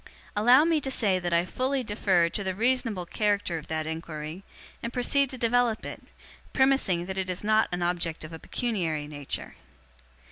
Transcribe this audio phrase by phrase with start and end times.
[0.35, 4.43] Allow me to say that I fully defer to the reasonable character of that inquiry,
[4.81, 6.01] and proceed to develop it;
[6.53, 9.57] premising that it is not an object of a pecuniary nature.